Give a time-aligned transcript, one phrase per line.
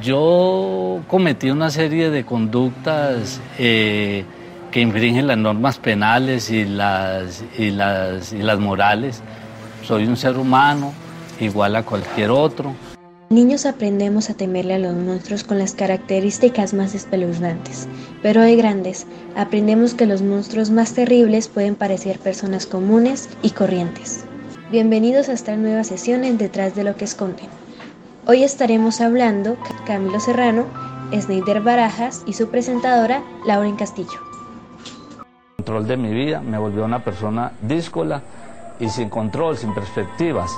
[0.00, 4.24] Yo cometí una serie de conductas eh,
[4.70, 9.20] que infringen las normas penales y las, y, las, y las morales.
[9.82, 10.92] Soy un ser humano
[11.40, 12.74] igual a cualquier otro.
[13.28, 17.88] Niños aprendemos a temerle a los monstruos con las características más espeluznantes,
[18.22, 19.06] pero de grandes
[19.36, 24.24] aprendemos que los monstruos más terribles pueden parecer personas comunes y corrientes.
[24.70, 27.61] Bienvenidos a esta nueva sesión en Detrás de lo que esconden.
[28.24, 30.66] Hoy estaremos hablando Camilo Serrano,
[31.12, 34.20] Sneider Barajas y su presentadora Lauren Castillo.
[35.56, 38.22] control de mi vida me volvió una persona díscola
[38.78, 40.52] y sin control, sin perspectivas.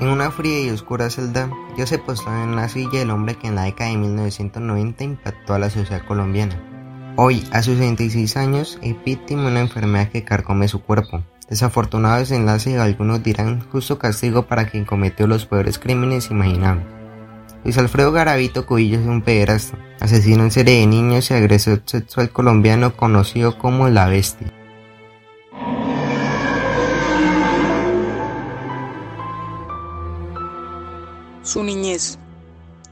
[0.00, 3.48] En una fría y oscura celda, yo se postó en la silla del hombre que
[3.48, 6.58] en la década de 1990 impactó a la sociedad colombiana.
[7.16, 11.22] Hoy, a sus 66 años, es víctima de una enfermedad que carcome su cuerpo.
[11.48, 16.86] Desafortunado desenlace, algunos dirán justo castigo para quien cometió los peores crímenes imaginables.
[17.64, 22.30] Luis Alfredo Garavito Cubillo es un pederasta, asesino en serie de niños y agresor sexual
[22.30, 24.52] colombiano conocido como La Bestia.
[31.42, 32.18] Su niñez.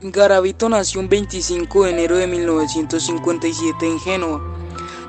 [0.00, 4.40] Garavito nació un 25 de enero de 1957 en Génova,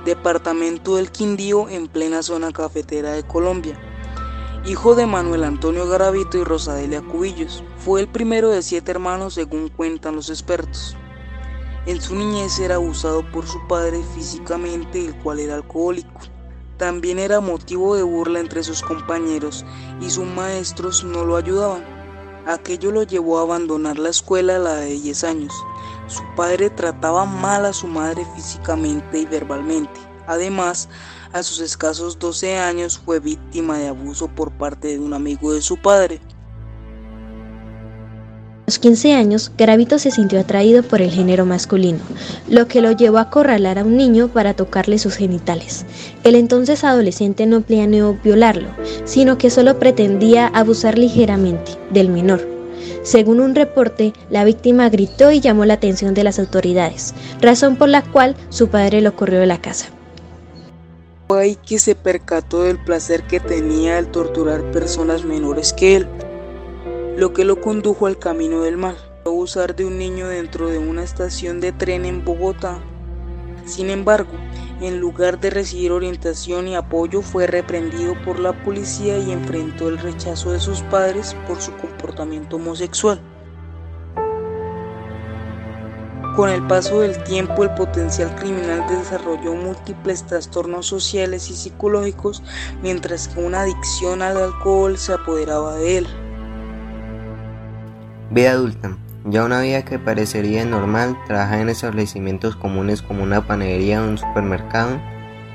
[0.05, 3.79] departamento del Quindío en plena zona cafetera de Colombia.
[4.65, 9.69] Hijo de Manuel Antonio Garavito y Rosadelia Cubillos, fue el primero de siete hermanos según
[9.69, 10.97] cuentan los expertos.
[11.85, 16.19] En su niñez era abusado por su padre físicamente, el cual era alcohólico.
[16.77, 19.65] También era motivo de burla entre sus compañeros
[20.01, 21.98] y sus maestros no lo ayudaban.
[22.45, 25.53] Aquello lo llevó a abandonar la escuela a la de 10 años.
[26.07, 29.99] Su padre trataba mal a su madre físicamente y verbalmente.
[30.25, 30.89] Además,
[31.33, 35.61] a sus escasos 12 años fue víctima de abuso por parte de un amigo de
[35.61, 36.21] su padre.
[38.69, 41.97] Los 15 años, Garavito se sintió atraído por el género masculino,
[42.47, 45.87] lo que lo llevó a acorralar a un niño para tocarle sus genitales.
[46.23, 48.67] El entonces adolescente no planeó violarlo,
[49.05, 52.47] sino que solo pretendía abusar ligeramente del menor.
[53.01, 57.89] Según un reporte, la víctima gritó y llamó la atención de las autoridades, razón por
[57.89, 59.87] la cual su padre lo corrió de la casa.
[61.27, 66.07] Fue que se percató del placer que tenía al torturar personas menores que él
[67.17, 71.03] lo que lo condujo al camino del mal, abusar de un niño dentro de una
[71.03, 72.79] estación de tren en Bogotá.
[73.65, 74.31] Sin embargo,
[74.81, 79.97] en lugar de recibir orientación y apoyo, fue reprendido por la policía y enfrentó el
[79.97, 83.21] rechazo de sus padres por su comportamiento homosexual.
[86.35, 92.41] Con el paso del tiempo, el potencial criminal desarrolló múltiples trastornos sociales y psicológicos,
[92.81, 96.07] mientras que una adicción al alcohol se apoderaba de él.
[98.31, 98.95] Vida adulta.
[99.25, 104.19] Ya una vida que parecería normal, trabajaba en establecimientos comunes como una panadería o un
[104.19, 105.01] supermercado,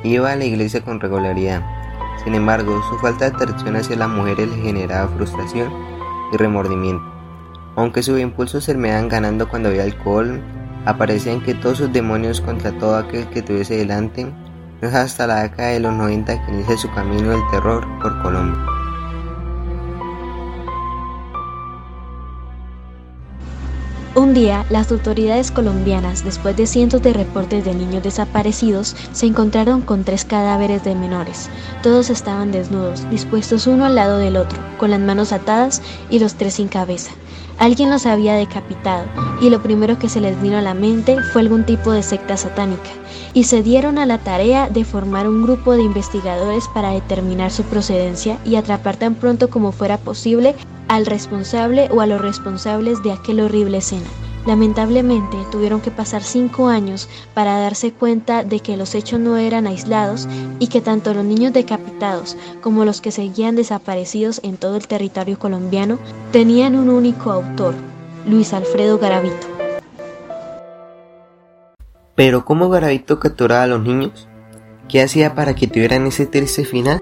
[0.03, 1.63] iba a la iglesia con regularidad.
[2.25, 5.73] Sin embargo, su falta de atracción hacia las mujeres le generaba frustración
[6.33, 7.05] y remordimiento.
[7.77, 10.43] Aunque sus impulsos se me ganando cuando había alcohol,
[10.85, 14.25] aparecían que todos sus demonios contra todo aquel que tuviese delante,
[14.83, 18.21] no es hasta la década de los 90 que inicia su camino del terror por
[18.21, 18.74] Colombia.
[24.17, 29.83] Un día, las autoridades colombianas, después de cientos de reportes de niños desaparecidos, se encontraron
[29.83, 31.51] con tres cadáveres de menores.
[31.83, 36.35] Todos estaban desnudos, dispuestos uno al lado del otro, con las manos atadas y los
[36.35, 37.11] tres sin cabeza.
[37.59, 39.05] Alguien los había decapitado
[39.41, 42.37] y lo primero que se les vino a la mente fue algún tipo de secta
[42.37, 42.91] satánica
[43.33, 47.63] y se dieron a la tarea de formar un grupo de investigadores para determinar su
[47.65, 50.55] procedencia y atrapar tan pronto como fuera posible
[50.89, 54.07] al responsable o a los responsables de aquel horrible escena.
[54.47, 59.67] Lamentablemente tuvieron que pasar cinco años para darse cuenta de que los hechos no eran
[59.67, 60.29] aislados
[60.59, 65.39] y que tanto los niños decapitados como los que seguían desaparecidos en todo el territorio
[65.39, 65.99] colombiano
[66.31, 67.75] tenían un único autor,
[68.27, 69.47] Luis Alfredo Garavito.
[72.15, 74.29] Pero ¿cómo Garavito capturaba a los niños?
[74.89, 77.01] ¿Qué hacía para que tuvieran ese triste final?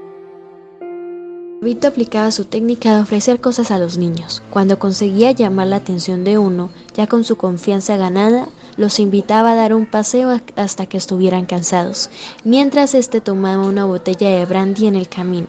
[1.62, 4.42] Vito aplicaba su técnica de ofrecer cosas a los niños.
[4.50, 9.54] Cuando conseguía llamar la atención de uno, ya con su confianza ganada, los invitaba a
[9.54, 12.10] dar un paseo hasta que estuvieran cansados,
[12.42, 15.46] mientras éste tomaba una botella de brandy en el camino.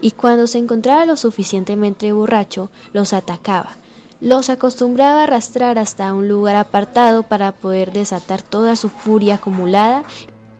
[0.00, 3.76] Y cuando se encontraba lo suficientemente borracho, los atacaba.
[4.20, 10.02] Los acostumbraba a arrastrar hasta un lugar apartado para poder desatar toda su furia acumulada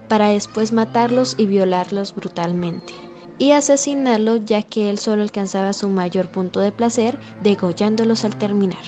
[0.06, 3.12] para después matarlos y violarlos brutalmente
[3.42, 8.84] y asesinarlo ya que él solo alcanzaba su mayor punto de placer degollándolos al terminar.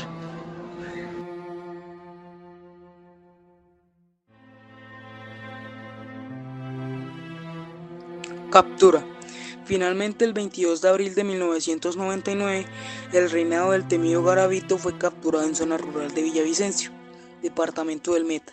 [8.52, 9.04] Captura.
[9.64, 12.66] Finalmente, el 22 de abril de 1999,
[13.12, 16.92] el reinado del temido Garavito fue capturado en zona rural de Villavicencio,
[17.42, 18.52] departamento del Meta.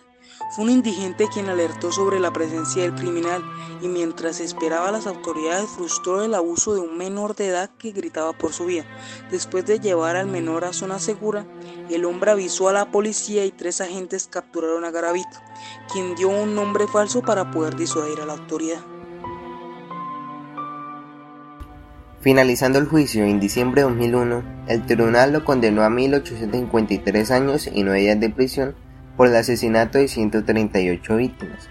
[0.49, 3.41] Fue un indigente quien alertó sobre la presencia del criminal
[3.81, 7.91] y mientras esperaba a las autoridades frustró el abuso de un menor de edad que
[7.91, 8.83] gritaba por su vida.
[9.29, 11.45] Después de llevar al menor a zona segura,
[11.89, 15.39] el hombre avisó a la policía y tres agentes capturaron a Garavito,
[15.91, 18.81] quien dio un nombre falso para poder disuadir a la autoridad.
[22.19, 27.83] Finalizando el juicio en diciembre de 2001, el tribunal lo condenó a 1.853 años y
[27.83, 28.75] 9 días de prisión
[29.17, 31.69] por el asesinato de 138 víctimas.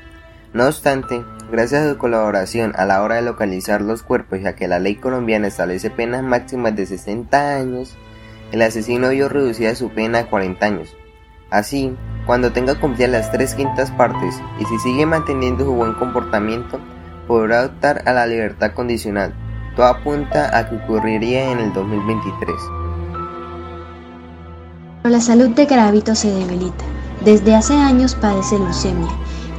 [0.53, 1.23] No obstante,
[1.53, 4.97] gracias a su colaboración a la hora de localizar los cuerpos ya que la ley
[4.97, 7.97] colombiana establece penas máximas de 60 años,
[8.51, 10.97] el asesino vio reducida su pena a 40 años.
[11.51, 11.97] Así,
[12.27, 16.81] cuando tenga cumplidas las tres quintas partes y si sigue manteniendo su buen comportamiento,
[17.29, 19.33] podrá optar a la libertad condicional,
[19.77, 22.57] todo apunta a que ocurriría en el 2023.
[25.05, 26.85] La salud de Gravito se debilita.
[27.25, 29.11] Desde hace años padece leucemia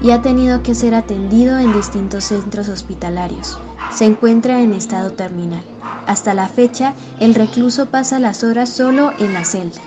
[0.01, 3.59] y ha tenido que ser atendido en distintos centros hospitalarios.
[3.93, 5.63] Se encuentra en estado terminal.
[6.07, 9.81] Hasta la fecha, el recluso pasa las horas solo en la celda.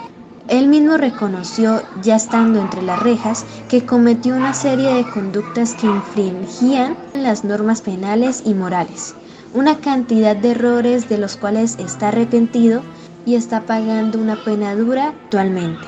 [0.47, 5.87] Él mismo reconoció, ya estando entre las rejas, que cometió una serie de conductas que
[5.87, 9.15] infringían las normas penales y morales
[9.55, 12.83] una cantidad de errores de los cuales está arrepentido
[13.25, 15.87] y está pagando una pena dura actualmente.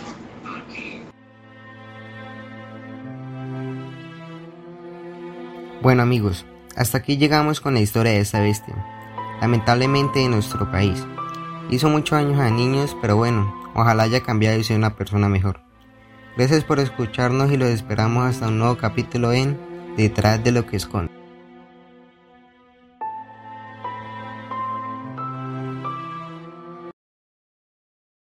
[5.83, 8.75] Bueno amigos, hasta aquí llegamos con la historia de esta bestia,
[9.41, 11.07] lamentablemente en nuestro país.
[11.71, 15.61] Hizo muchos años a niños, pero bueno, ojalá haya cambiado y sea una persona mejor.
[16.37, 19.59] Gracias por escucharnos y los esperamos hasta un nuevo capítulo en
[19.97, 21.16] Detrás de lo que esconde.